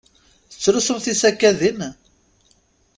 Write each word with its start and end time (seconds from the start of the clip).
Tettlusum 0.51 0.97
tisekkadin? 1.03 1.79